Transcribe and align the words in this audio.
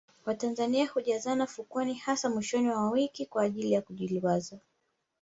watanzania 0.25 0.87
hujazana 0.87 1.47
fukweni 1.47 1.93
hasa 1.93 2.29
mwishoni 2.29 2.67
mwa 2.67 2.91
wiki 2.91 3.25
kwa 3.25 3.43
ajili 3.43 3.71
ya 3.71 3.81
kujiliwaza 3.81 4.59